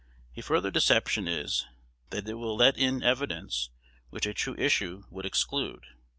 A 0.35 0.41
further 0.41 0.71
deception 0.71 1.27
is, 1.27 1.67
that 2.09 2.27
it 2.27 2.33
will 2.33 2.55
let 2.57 2.75
in 2.75 3.03
evidence 3.03 3.69
which 4.09 4.25
a 4.25 4.33
true 4.33 4.55
issue 4.57 5.03
would 5.11 5.27
exclude. 5.27 5.85